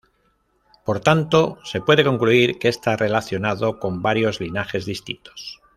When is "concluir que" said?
2.03-2.69